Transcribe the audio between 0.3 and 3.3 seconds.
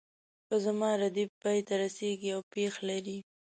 په زما ردیف پای ته رسیږي او پیښ لري.